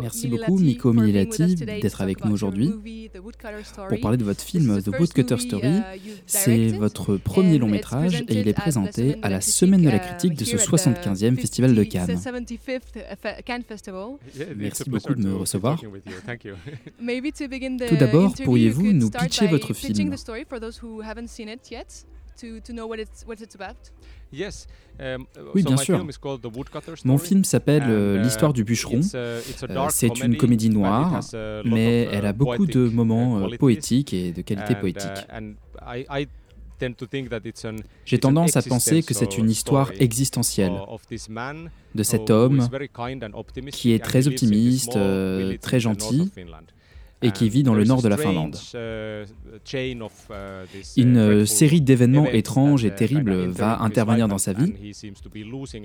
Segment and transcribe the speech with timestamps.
[0.00, 2.72] Merci beaucoup, Miko Mililati, d'être avec nous aujourd'hui
[3.88, 5.80] pour parler de votre film The Woodcutter Story.
[6.26, 10.34] C'est votre premier long métrage et il est présenté à la Semaine de la critique
[10.34, 12.18] de ce 75e Festival de Cannes.
[14.56, 15.80] Merci beaucoup de me recevoir.
[17.88, 20.14] Tout d'abord, pourriez-vous nous pitcher votre film?
[25.54, 26.04] Oui, bien sûr.
[27.04, 29.00] Mon film s'appelle euh, uh, L'histoire du bûcheron.
[29.14, 29.40] Euh,
[29.90, 31.20] c'est une comédie noire,
[31.64, 35.10] mais elle a beaucoup de moments euh, poétiques et de qualité uh, poétique.
[38.04, 40.72] J'ai tendance à penser que c'est une histoire existentielle
[41.94, 42.68] de cet homme
[43.72, 44.98] qui est très optimiste,
[45.60, 46.30] très gentil,
[47.22, 48.56] et qui vit dans le nord de la Finlande.
[50.96, 54.72] Une euh, série d'événements étranges et terribles va intervenir dans sa vie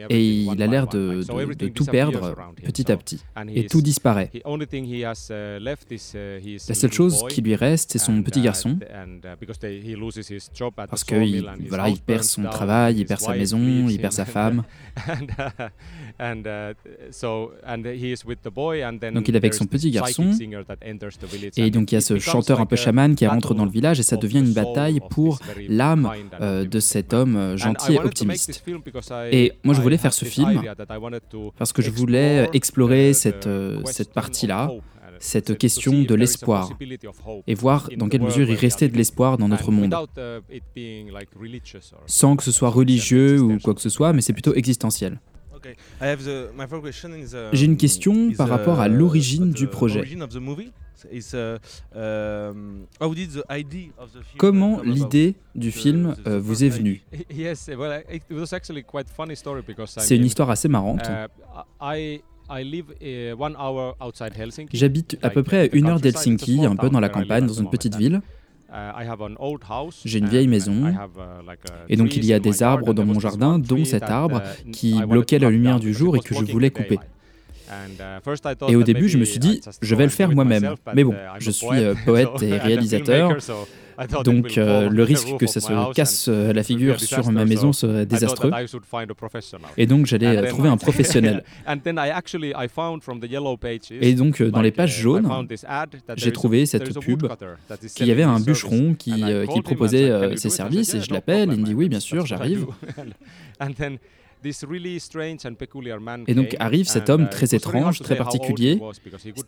[0.10, 1.24] et il a l'air de,
[1.56, 4.32] de, tout perdre petit à petit et tout disparaît.
[6.68, 8.78] La seule chose qui lui reste, c'est son petit garçon
[10.76, 14.64] parce qu'il voilà, il perd son travail, il perd sa maison, il perd sa femme.
[19.14, 20.32] Donc il est avec son petit garçon
[21.58, 24.00] et donc il y a ce chanteur un peu chaman qui rentre dans le village
[24.00, 28.64] et ça devient une bataille pour l'âme euh, de cet homme euh, gentil et optimiste.
[29.32, 30.62] Et moi je voulais faire ce film
[31.58, 34.72] parce que je voulais explorer cette, euh, cette partie-là,
[35.20, 36.70] cette question de l'espoir
[37.48, 39.96] et voir dans quelle mesure il restait de l'espoir dans notre monde.
[42.06, 45.20] Sans que ce soit religieux ou quoi que ce soit, mais c'est plutôt existentiel.
[47.54, 50.04] J'ai une question par rapport à l'origine du projet.
[54.38, 57.02] Comment l'idée du film euh, vous est venue?
[59.88, 61.08] C'est une histoire assez marrante.
[61.08, 62.20] Uh,
[64.74, 67.70] J'habite à peu près à une heure d'Helsinki, un peu dans la campagne, dans une
[67.70, 68.22] petite ville.
[70.06, 70.94] J'ai une vieille maison
[71.90, 75.40] et donc il y a des arbres dans mon jardin, dont cet arbre qui bloquait
[75.40, 77.00] la lumière du jour et que je voulais couper.
[77.68, 80.76] Uh, et au début, je me suis dit, je vais le faire moi-même.
[80.94, 83.38] Mais bon, uh, je suis euh, poète et réalisateur,
[84.24, 88.06] donc euh, le risque que ça se casse euh, la figure sur ma maison serait
[88.06, 88.52] désastreux.
[89.78, 91.44] Et donc j'allais trouver un professionnel.
[94.02, 95.48] Et donc dans les pages jaunes,
[96.16, 97.28] j'ai trouvé cette pub
[97.96, 99.24] qu'il y avait un bûcheron qui,
[99.54, 100.94] qui proposait ses services?
[100.94, 102.68] Et je l'appelle, il me dit oui bien sûr j'arrive.
[106.28, 108.80] Et donc arrive cet homme uh, très étrange, très particulier,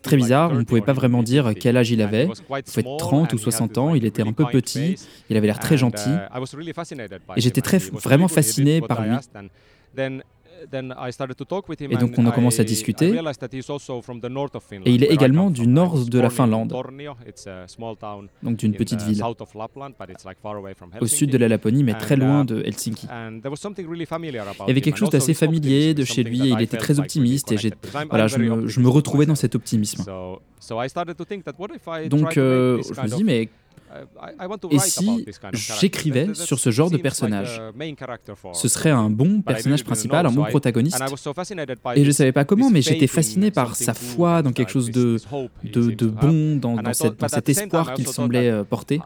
[0.02, 3.38] très bizarre, on ne pouvait pas vraiment dire quel âge il avait, peut 30 ou
[3.38, 4.96] 60 ans, il était un peu petit,
[5.30, 9.16] il avait l'air très gentil, uh, et j'étais très, vraiment fasciné par lui.
[11.80, 13.14] Et donc on a commencé à discuter.
[14.86, 16.74] Et il est également du nord de la Finlande,
[18.44, 19.24] donc d'une petite ville,
[21.02, 23.08] au sud de la Laponie, mais très loin uh, de Helsinki.
[23.08, 27.52] Il y avait quelque chose d'assez familier de chez lui et il était très optimiste
[27.52, 27.58] et
[28.10, 30.04] voilà, je, me, je me retrouvais dans cet optimisme.
[32.10, 33.50] Donc euh, je me dis, mais
[34.72, 35.26] et si
[35.80, 37.62] j'écrivais sur ce genre de personnage
[38.54, 41.02] Ce serait un bon personnage principal, un bon protagoniste.
[41.96, 44.92] Et je ne savais pas comment, mais j'étais fasciné par sa foi dans quelque chose
[44.92, 45.18] de,
[45.64, 49.00] de, de bon, dans, dans, cette, dans, cet espoir qu'il semblait euh, porter.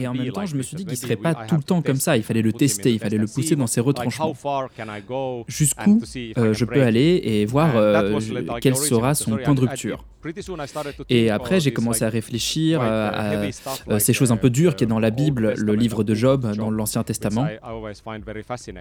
[0.00, 1.82] Et en même temps, je me suis dit qu'il ne serait pas tout le temps
[1.82, 2.16] comme ça.
[2.16, 4.34] Il fallait le tester, il fallait le pousser dans ses retranchements.
[5.48, 6.00] Jusqu'où
[6.38, 8.18] euh, je peux aller et voir euh,
[8.60, 10.04] quel sera son point de rupture.
[11.08, 13.36] Et après, j'ai commencé à réfléchir à,
[13.98, 16.70] ces choses un peu dures qui est dans la Bible, le livre de Job dans
[16.70, 17.46] l'Ancien Testament,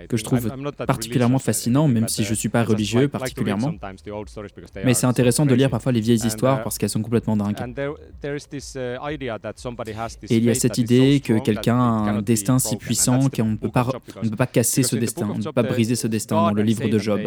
[0.09, 0.51] que je trouve
[0.85, 3.73] particulièrement fascinant, même si je ne suis pas religieux particulièrement.
[4.83, 7.57] Mais c'est intéressant de lire parfois les vieilles histoires parce qu'elles sont complètement dingues.
[10.29, 13.57] Et il y a cette idée que quelqu'un a un destin si puissant qu'on ne
[13.57, 16.07] peut pas, on ne peut pas casser ce destin, on ne peut pas briser ce
[16.07, 17.21] destin dans le livre de Job.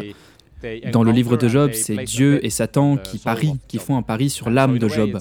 [0.92, 4.30] Dans le livre de Job, c'est Dieu et Satan qui parient, qui font un pari
[4.30, 5.18] sur l'âme de Job.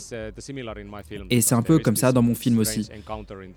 [1.30, 2.90] Et c'est un peu comme ça dans mon film aussi.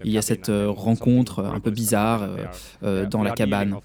[0.04, 2.36] Il y a cette euh, rencontre un peu bizarre euh,
[2.82, 3.76] euh, dans la cabane.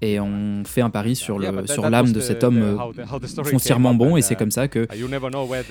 [0.00, 2.78] Et on fait un pari sur l'âme de cet homme
[3.44, 4.86] foncièrement bon, et c'est comme ça que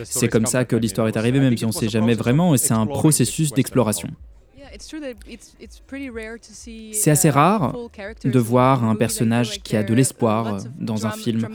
[0.03, 2.57] c'est comme ça que l'histoire est arrivée, même si on ne sait jamais vraiment, et
[2.57, 4.09] c'est un processus d'exploration.
[6.93, 7.75] C'est assez rare
[8.23, 11.47] de voir un personnage qui a de l'espoir dans un film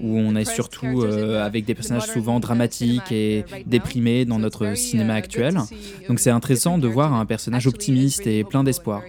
[0.00, 5.14] où on est surtout euh, avec des personnages souvent dramatiques et déprimés dans notre cinéma
[5.14, 5.58] actuel.
[6.08, 9.02] Donc c'est intéressant de voir un personnage optimiste et plein d'espoir.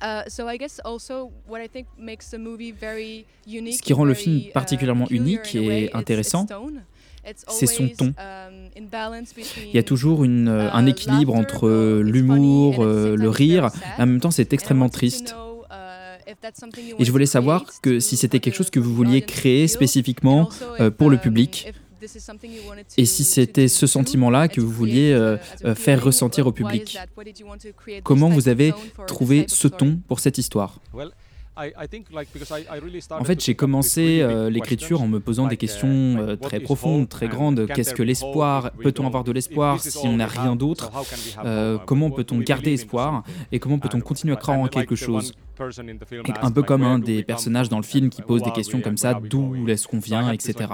[0.00, 0.12] Ce
[3.82, 6.46] qui rend le film uh, particulièrement unique et intéressant,
[7.48, 8.14] c'est son ton.
[8.78, 14.06] Il y a toujours une, uh, un équilibre entre l'humour, euh, le rire, et en
[14.06, 15.34] même temps c'est extrêmement triste.
[15.70, 16.32] Uh,
[16.98, 20.48] et je voulais savoir que si c'était quelque chose que vous vouliez créer spécifiquement
[20.80, 21.72] euh, pour le um, public,
[22.96, 25.36] et si c'était ce sentiment-là que vous vouliez euh,
[25.74, 26.96] faire ressentir au public,
[28.04, 28.72] comment vous avez
[29.06, 30.80] trouvé ce ton pour cette histoire?
[33.10, 37.08] En fait, j'ai commencé euh, l'écriture en me posant des uh, questions euh, très profondes,
[37.08, 37.66] très grandes.
[37.66, 38.70] Qu'est-ce que l'espoir?
[38.72, 40.90] Peut-on avoir de l'espoir si on n'a rien d'autre?
[41.44, 43.24] euh, Comment peut-on garder espoir?
[43.52, 45.32] Et comment peut-on continuer à croire en quelque chose?
[46.42, 49.14] Un peu comme un des personnages dans le film qui pose des questions comme ça,
[49.14, 50.70] d'où est-ce qu'on vient, etc.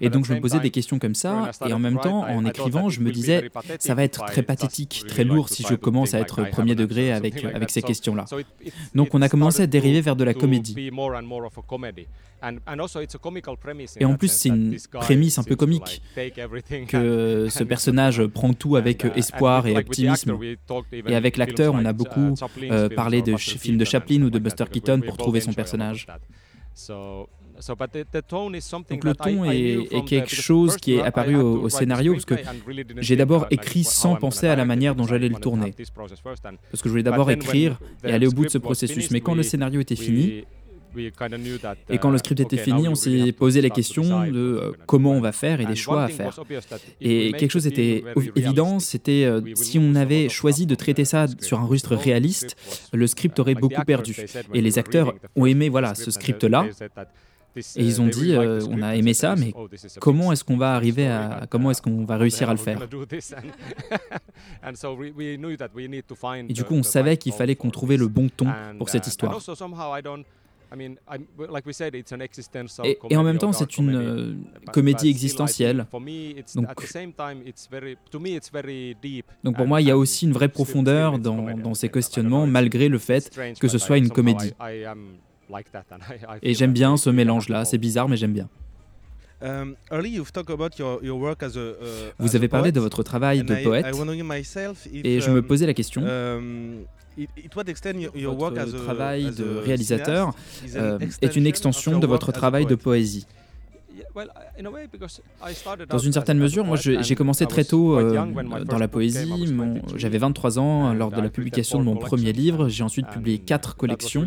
[0.00, 2.88] Et donc je me posais des questions comme ça, et en même temps, en écrivant,
[2.88, 6.48] je me disais, ça va être très pathétique, très lourd si je commence à être
[6.50, 8.26] premier degré avec, avec ces questions-là.
[8.94, 10.90] Donc on a commencé à dériver vers de la comédie.
[14.00, 16.02] Et en plus, c'est une prémisse un peu comique
[16.88, 20.38] que ce personnage prend tout avec uh, espoir et optimisme.
[21.06, 24.64] Et avec l'acteur, on a beaucoup euh, parlé de films de Chaplin ou de Buster
[24.70, 26.06] Keaton pour trouver son personnage.
[28.90, 32.34] Donc le ton est, quelque chose qui est apparu au, scénario parce que
[32.98, 35.72] j'ai d'abord écrit sans penser à la manière dont j'allais le tourner.
[36.70, 39.10] Parce que je voulais d'abord écrire et aller au bout de ce processus.
[39.10, 40.44] Mais quand le scénario était fini,
[41.88, 45.20] et quand le script était fini, on s'est posé la question de euh, comment on
[45.20, 46.38] va faire et des choix à faire.
[47.00, 48.04] Et quelque chose était
[48.36, 52.56] évident, c'était euh, si on avait choisi de traiter ça sur un registre réaliste,
[52.92, 54.16] le script aurait beaucoup perdu.
[54.52, 56.66] Et les acteurs ont aimé voilà ce script-là.
[57.56, 59.54] Et ils ont dit, euh, on a aimé ça, mais
[60.00, 62.80] comment est-ce qu'on va arriver à, comment est-ce qu'on va réussir à le faire?
[66.48, 68.48] Et du coup, on savait qu'il fallait qu'on trouvait le bon ton
[68.78, 69.40] pour cette histoire.
[73.10, 74.34] Et, en même temps, c'est une euh,
[74.72, 75.86] comédie existentielle.
[79.44, 82.88] Donc, pour moi, il y a aussi une vraie profondeur dans, dans ces questionnements, malgré
[82.88, 83.30] le fait
[83.60, 84.52] que ce soit une comédie.
[86.42, 87.64] Et j'aime bien ce mélange-là.
[87.64, 88.48] C'est bizarre, mais j'aime bien.
[92.18, 93.86] Vous avez parlé de votre travail de poète.
[94.92, 96.02] Et je me um, posais la question.
[96.02, 96.84] um,
[98.56, 100.34] votre travail de réalisateur
[100.74, 103.26] euh, est une extension de votre travail de poésie.
[105.88, 109.54] Dans une certaine mesure, moi j'ai commencé très tôt euh, dans la poésie.
[109.96, 112.68] J'avais 23 ans lors de la publication de mon premier livre.
[112.68, 114.26] J'ai ensuite publié quatre collections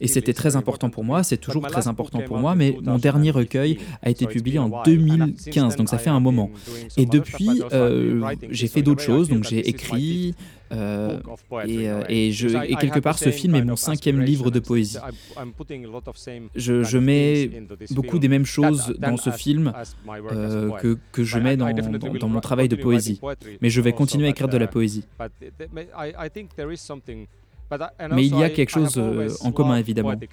[0.00, 1.22] et c'était très important pour moi.
[1.22, 5.76] C'est toujours très important pour moi, mais mon dernier recueil a été publié en 2015,
[5.76, 6.50] donc ça fait un moment.
[6.96, 9.28] Et depuis, euh, j'ai fait d'autres choses.
[9.28, 10.34] Donc j'ai écrit,
[10.72, 11.18] euh,
[11.66, 14.98] et, et, je, et, quelque part, ce film est mon cinquième livre de poésie.
[16.54, 17.50] Je, je mets
[17.90, 19.72] beaucoup des mêmes choses dans ce film
[20.08, 23.20] euh, que, que, je mets dans, dans, dans mon travail de poésie.
[23.60, 25.04] Mais je vais continuer à écrire de la poésie.
[28.12, 30.12] Mais il y a quelque chose euh, en commun, évidemment.
[30.12, 30.28] Et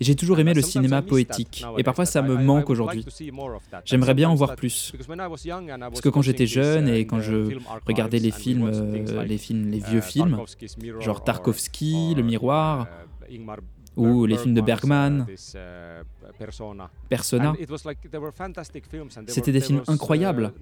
[0.00, 1.64] j'ai toujours aimé le cinéma poétique.
[1.78, 3.04] Et parfois, ça me manque aujourd'hui.
[3.84, 4.92] J'aimerais bien en voir plus.
[4.96, 9.80] Parce que quand j'étais jeune et quand je regardais les films, euh, les films, les
[9.80, 10.38] vieux films,
[11.00, 12.86] genre Tarkovsky, Le Miroir,
[13.96, 15.26] ou les films de Bergman,
[17.08, 17.54] Persona.
[19.26, 20.52] C'était des films incroyables.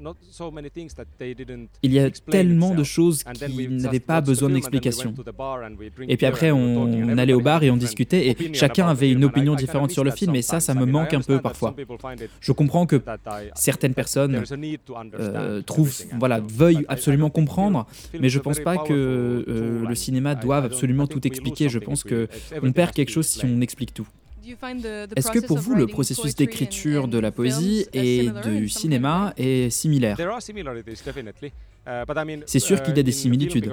[1.82, 5.14] Il y a tellement de choses qui n'avaient pas besoin d'explication.
[6.08, 9.54] Et puis après, on, allait au bar et on discutait, et chacun avait une opinion
[9.54, 11.74] différente sur le film, et ça, ça me manque un peu parfois.
[12.40, 13.00] Je comprends que
[13.54, 14.42] certaines personnes
[15.18, 17.86] euh, trouvent, voilà, veuillent absolument comprendre,
[18.18, 21.68] mais je pense pas que euh, le cinéma doive absolument tout expliquer.
[21.68, 22.28] Je pense que
[22.62, 24.06] on perd quelque chose si on explique tout.
[25.16, 30.18] Est-ce que pour vous, le processus d'écriture de la poésie et du cinéma est similaire?
[31.86, 32.04] Uh,
[32.46, 33.72] C'est sûr qu'il y a des uh, similitudes.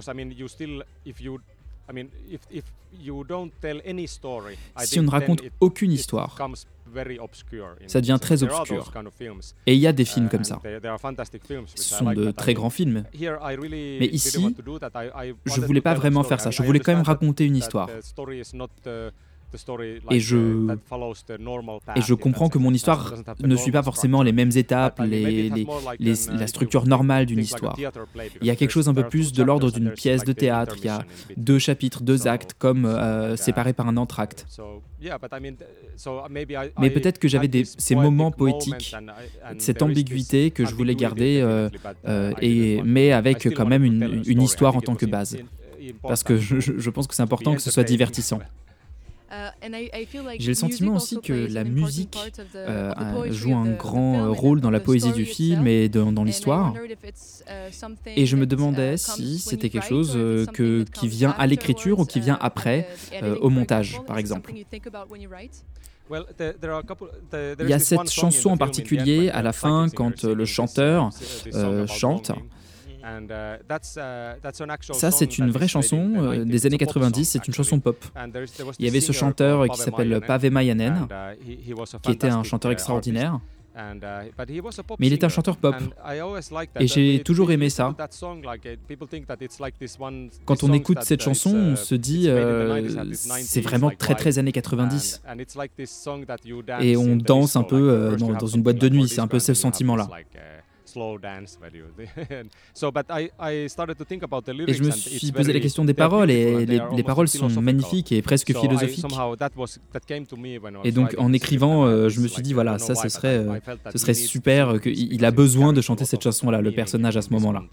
[4.80, 6.38] Si on ne raconte aucune histoire,
[7.88, 8.94] ça devient très obscur.
[9.66, 10.60] Et il y a des films comme ça.
[11.76, 13.04] Ce sont de très grands films.
[13.14, 14.56] Mais ici,
[15.46, 16.52] je ne voulais pas vraiment faire ça.
[16.52, 17.90] Je voulais quand même raconter une histoire.
[20.12, 20.38] Et je,
[21.96, 25.66] et je comprends que mon histoire ne suit pas forcément les mêmes étapes, les, les,
[26.00, 27.78] la uh, structure normale d'une histoire.
[28.42, 30.76] Il y a quelque chose un peu plus de l'ordre d'une pièce de théâtre.
[30.80, 31.06] Il y a
[31.38, 34.46] deux chapitres, deux actes, comme euh, séparés par un entracte.
[36.80, 38.96] Mais peut-être que j'avais ces moments poétiques,
[39.60, 41.70] cette ambiguïté que je voulais garder, euh,
[42.06, 45.38] euh, et, mais avec quand même une, une histoire en tant que base.
[46.02, 48.40] parce que je, je pense que c'est important que ce soit divertissant.
[49.32, 49.50] Euh,
[50.40, 52.18] J'ai le sentiment aussi que la musique
[52.56, 52.94] euh,
[53.32, 56.74] joue un grand euh, rôle dans la poésie du film et dans, l'histoire.
[56.74, 60.18] Uh, et je me demandais si c'était quelque chose
[60.54, 62.88] que, qui vient à l'écriture ou qui vient uh, après,
[63.42, 64.54] au montage, par exemple.
[67.60, 71.10] Il y a cette chanson en particulier à la fin quand le chanteur
[71.88, 72.32] chante.
[73.08, 78.04] Uh, uh, Ça, c'est une vraie chanson euh, des années 90, c'est une chanson pop.
[78.80, 83.40] Il y avait ce chanteur qui s'appelle Pave Mayanen, uh, qui était un chanteur extraordinaire.
[85.00, 85.76] Mais il était un chanteur pop.
[86.80, 87.96] Et j'ai toujours aimé ça.
[90.46, 95.22] Quand on écoute cette chanson, on se dit euh, c'est vraiment très très années 90.
[96.82, 99.40] Et on danse un peu euh, dans, dans une boîte de nuit, c'est un peu
[99.40, 100.10] ce sentiment-là.
[104.68, 108.22] Et je me suis posé la question des paroles, et les, paroles sont magnifiques et
[108.22, 109.06] presque philosophiques.
[110.84, 113.60] Et donc en écrivant, euh, je me suis dit, voilà, ça ce serait, euh,
[113.92, 117.64] ce serait super, qu'il a besoin de chanter cette chanson-là, le personnage à ce moment-là.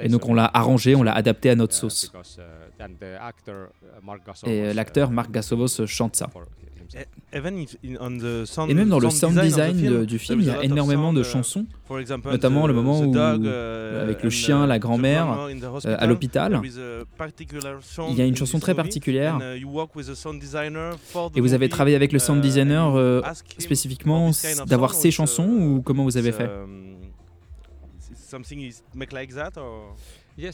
[0.00, 2.12] Et donc on l'a arrangé, on l'a adapté à notre uh, sauce.
[2.14, 2.42] Uh,
[4.46, 6.30] uh, et l'acteur Mark Gassovos chante ça.
[7.32, 11.66] Et même dans le sound design du film, il y a énormément de chansons,
[12.26, 15.38] notamment le moment où, avec le chien, la grand-mère,
[15.84, 19.40] euh, à l'hôpital, il y a une chanson très particulière.
[21.34, 23.22] Et vous avez travaillé avec le sound designer euh,
[23.58, 24.30] spécifiquement
[24.66, 26.50] d'avoir ces chansons ou comment vous avez fait?
[28.34, 29.94] something is make like that or?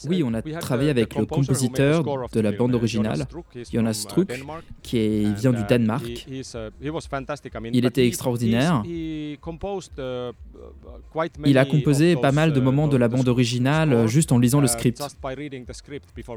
[0.07, 3.25] Oui, on a travaillé avec le compositeur de la bande originale,
[3.71, 4.31] Jonas Struck,
[4.81, 6.27] qui vient du uh, Danemark.
[7.73, 8.83] Il était extraordinaire.
[8.85, 9.37] Uh,
[11.45, 14.61] il a composé pas mal de uh, moments de la bande originale juste en lisant
[14.61, 15.01] le script,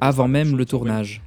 [0.01, 1.23] avant même le tournage.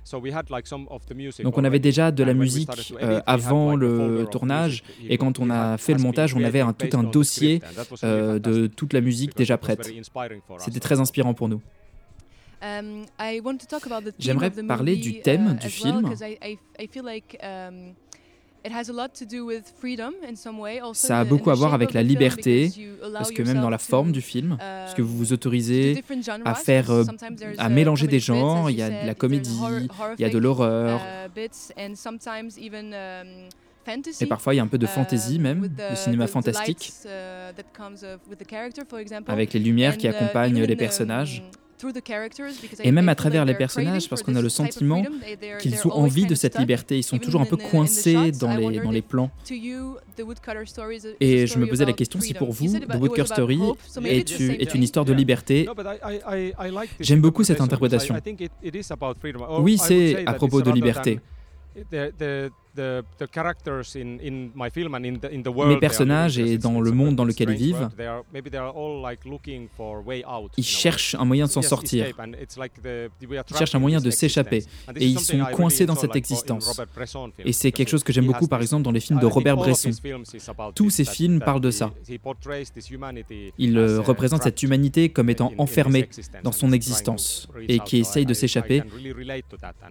[1.44, 5.78] Donc on avait déjà de la musique euh, avant le tournage, et quand on a
[5.78, 7.62] fait le montage, on avait un, tout un dossier
[8.04, 9.92] euh, de toute la musique déjà prête.
[10.58, 11.62] C'était très inspirant pour nous.
[12.62, 13.06] Um,
[14.18, 16.10] J'aimerais parler du thème uh, du film.
[20.94, 22.72] Ça a beaucoup à voir avec la liberté,
[23.14, 26.04] parce que même dans la forme du film, parce que vous vous um, autorisez
[26.46, 27.04] à faire, euh,
[27.58, 29.60] à mélanger des genres, il y a de la comédie,
[30.18, 31.02] il y a de l'horreur.
[31.02, 31.40] Uh,
[31.78, 31.96] um,
[34.20, 36.92] Et parfois, il y a un peu de fantasy même, de cinéma fantastique,
[39.28, 41.44] avec les lumières qui accompagnent les personnages.
[42.84, 45.04] Et même à travers les personnages, parce qu'on a le sentiment
[45.60, 48.92] qu'ils ont envie de cette liberté, ils sont toujours un peu coincés dans les, dans
[48.92, 49.32] les plans.
[51.20, 53.60] Et je me posais la question si pour vous, The Woodcutter Story
[54.06, 55.68] est, est une histoire de liberté.
[57.00, 58.16] J'aime beaucoup cette interprétation.
[59.60, 61.20] Oui, c'est à propos de liberté.
[65.68, 67.90] Mes personnages et dans le monde dans lequel ils vivent,
[70.58, 72.08] ils cherchent un moyen de s'en sortir.
[73.22, 74.64] Ils cherchent un moyen de s'échapper.
[74.96, 76.82] Et ils sont coincés dans cette existence.
[77.40, 79.92] Et c'est quelque chose que j'aime beaucoup, par exemple, dans les films de Robert Bresson.
[80.74, 81.92] Tous ces films parlent de ça.
[83.58, 86.10] Il euh, représente cette humanité comme étant enfermée
[86.44, 88.84] dans son existence et qui essaye de s'échapper.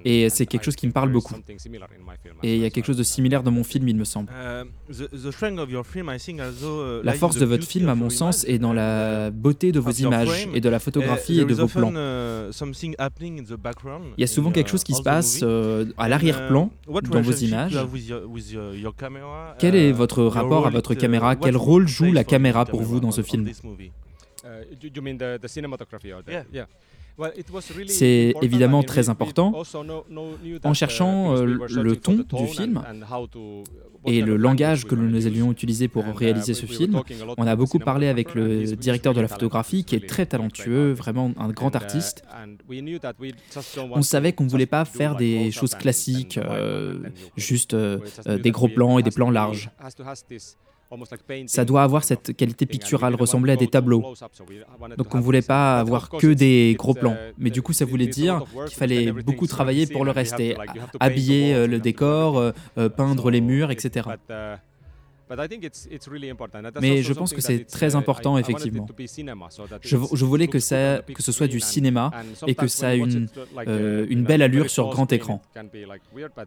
[0.04, 1.34] Et c'est quelque chose qui me parle beaucoup.
[2.42, 4.30] Et il y a quelque chose de similaire dans mon film, il me semble.
[4.30, 4.64] Uh,
[7.02, 10.48] la force de votre film, à mon sens, est dans la beauté de vos images
[10.52, 11.92] et de la photographie uh, et de vos plans.
[11.92, 12.50] Uh,
[14.16, 17.78] il y a souvent quelque chose qui se passe euh, à l'arrière-plan dans vos images.
[19.58, 21.36] Quel est votre rapport à votre caméra?
[21.36, 23.48] Quel rôle joue la caméra pour vous dans ce film?
[27.86, 29.62] C'est évidemment très important
[30.64, 32.82] en cherchant uh, euh, le ton du film
[34.06, 37.00] et le langage que nous allions utiliser pour uh, réaliser ce film.
[37.38, 41.32] On a beaucoup parlé avec le directeur de la photographie qui est très talentueux, vraiment
[41.38, 42.24] un grand uh, artiste.
[43.90, 46.98] On savait qu'on ne voulait pas faire des choses classiques, euh,
[47.36, 49.70] juste euh, des gros plans et des plans larges.
[51.46, 54.14] Ça doit avoir cette qualité picturale, ressembler à des tableaux.
[54.96, 57.16] Donc on ne voulait pas avoir que des gros plans.
[57.38, 60.56] Mais du coup, ça voulait dire qu'il fallait beaucoup travailler pour le rester.
[61.00, 64.08] Habiller euh, le décor, euh, euh, peindre les murs, etc.
[66.80, 68.86] Mais je pense que c'est très uh, important, effectivement.
[69.82, 72.10] Je, je, voulais que, ça, que ce soit du cinéma
[72.46, 73.28] et que ça ait une,
[73.66, 75.40] euh, une belle allure sur grand écran.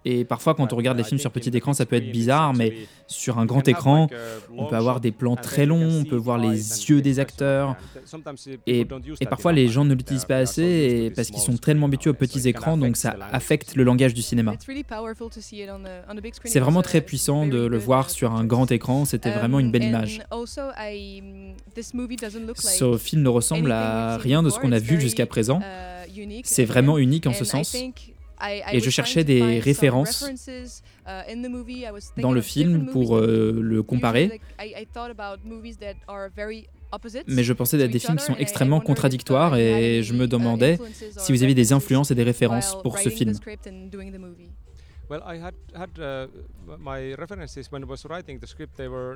[0.06, 2.74] Et parfois, quand on regarde les films sur petit écran, ça peut être bizarre, mais
[3.08, 4.08] sur un grand écran,
[4.56, 7.76] on peut avoir des plans très longs, on peut voir les yeux des acteurs.
[8.66, 8.86] Et,
[9.20, 12.48] et parfois, les gens ne l'utilisent pas assez parce qu'ils sont tellement habitués aux petits
[12.48, 14.54] écrans, donc ça affecte le langage du cinéma.
[16.44, 19.84] C'est vraiment très puissant de le voir sur un grand écran, c'était vraiment une belle
[19.84, 20.22] um, image.
[22.56, 25.60] Ce film ne ressemble à rien de ce qu'on a vu jusqu'à présent.
[25.60, 27.76] Uh, C'est vraiment unique en ce sens.
[28.72, 34.40] Et je cherchais des références uh, dans le film pour euh, le comparer.
[37.28, 40.80] Mais je pensais à des films qui sont extrêmement contradictoires et je me uh, demandais
[41.18, 43.34] si vous aviez des influences et des références pour ce film.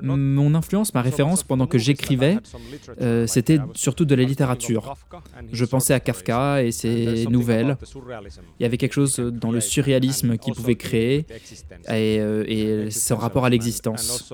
[0.02, 2.38] Mon influence, ma référence pendant que j'écrivais,
[3.00, 4.94] euh, c'était surtout de la littérature.
[5.52, 7.76] Je pensais à Kafka et ses nouvelles.
[8.58, 11.26] Il y avait quelque chose dans le surréalisme qu'il pouvait créer
[11.88, 14.32] et, euh, et son rapport à l'existence.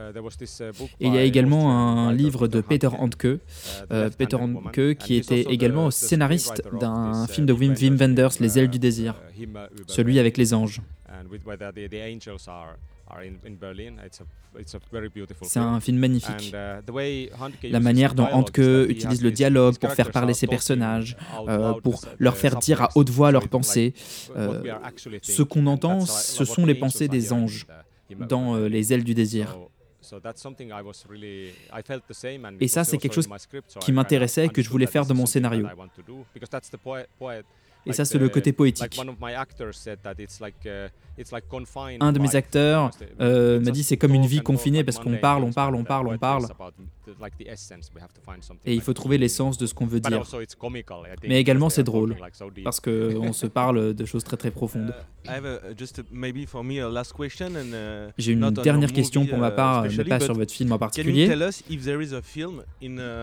[0.00, 3.38] Uh, Et il y a également un livre de Peter Handke, uh,
[3.92, 8.70] euh, Peter Handke qui était également scénariste d'un film de Wim, Wim Wenders, Les ailes
[8.70, 9.46] du désir, uh,
[9.86, 10.80] celui avec les anges.
[15.42, 16.54] C'est un film magnifique.
[17.64, 21.16] La manière dont Handke utilise le dialogue pour faire parler ses personnages,
[21.48, 23.94] euh, pour leur faire dire à haute voix leurs pensées.
[24.36, 24.62] Euh,
[25.22, 27.66] ce qu'on entend, ce sont les pensées des anges
[28.28, 29.56] dans Les ailes du désir.
[32.60, 33.28] Et ça, c'est quelque chose
[33.80, 35.66] qui m'intéressait et que je voulais faire de mon scénario.
[37.86, 38.98] Et ça, c'est le côté poétique.
[42.00, 45.44] Un de mes acteurs euh, m'a dit c'est comme une vie confinée parce qu'on parle,
[45.44, 46.46] on parle, on parle, on parle.
[48.64, 50.22] Et il faut trouver l'essence de ce qu'on veut dire.
[51.26, 52.16] Mais également c'est drôle
[52.64, 54.94] parce qu'on se parle de choses très très profondes.
[58.18, 61.26] J'ai une dernière question pour ma part, mais pas sur votre film en particulier.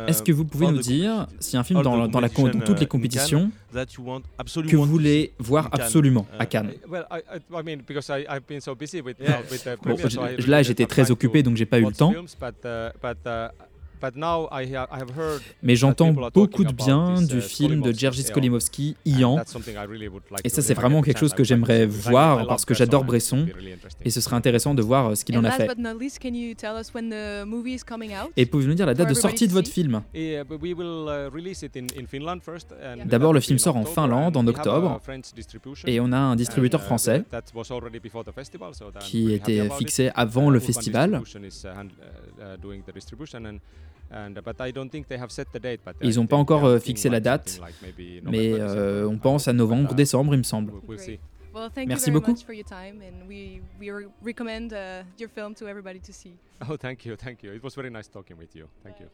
[0.07, 2.85] Est-ce que vous pouvez nous dire si un film dans, dans, la, dans toutes les
[2.87, 6.71] compétitions que vous voulez voir absolument à Cannes?
[10.47, 12.13] Là, j'étais très occupé, donc j'ai pas eu le temps.
[15.63, 19.37] Mais j'entends beaucoup de bien du uh, film de Jerzy Skolimowski, Ian.
[20.43, 23.47] Et ça, c'est vraiment quelque chose que j'aimerais voir parce que j'adore Bresson.
[24.03, 25.69] Et ce serait intéressant de voir euh, ce qu'il en a fait.
[28.35, 30.01] Et pouvez-vous nous dire la date de sortie de votre film?
[30.13, 30.43] Uh,
[33.05, 35.01] D'abord, le film sort en Finlande en octobre.
[35.85, 37.23] Et on a un distributeur uh, français.
[39.01, 41.21] qui était fixé avant le festival.
[46.01, 47.59] Ils n'ont pas encore euh, fixé la date,
[48.23, 50.71] mais euh, on pense à novembre, décembre, il me semble.
[51.87, 52.31] Merci beaucoup.
[56.69, 57.53] Oh, thank you, thank you.
[57.53, 58.65] It was very nice talking with you.
[58.83, 59.07] Thank you.